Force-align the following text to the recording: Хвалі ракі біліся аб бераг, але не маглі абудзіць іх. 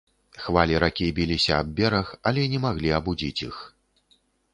Хвалі 0.43 0.77
ракі 0.83 1.09
біліся 1.19 1.51
аб 1.63 1.67
бераг, 1.79 2.07
але 2.31 2.47
не 2.55 2.59
маглі 2.65 2.89
абудзіць 3.01 3.43
іх. 3.49 3.61